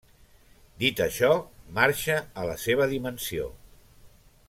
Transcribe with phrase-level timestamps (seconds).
[0.83, 1.29] Dit això,
[1.77, 3.51] marxa a la seva dimensió.